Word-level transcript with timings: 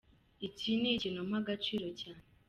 Iki 0.47 0.69
ni 0.79 0.89
ikintu 0.95 1.21
mpa 1.29 1.37
agaciro 1.41 1.87
cyane. 2.01 2.23